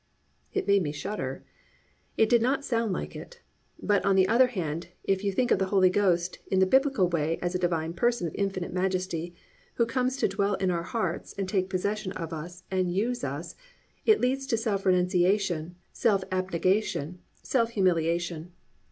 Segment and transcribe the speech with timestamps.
[0.51, 1.43] It made me shudder.
[2.17, 3.39] It did not sound like it.
[3.79, 7.07] But on the other hand, if you think of the Holy Spirit in the Biblical
[7.07, 9.35] way as a Divine Person of infinite majesty,
[9.75, 13.53] who comes to dwell in our hearts and take possession of us and use us,
[14.03, 18.53] it leads to self renunciation, self abnegation, self humiliation.